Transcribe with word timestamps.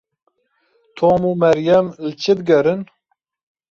Tom 0.97 1.21
û 1.29 1.33
Meryem 1.41 1.87
li 2.05 2.11
çi 2.21 2.33
digerin? 2.37 2.81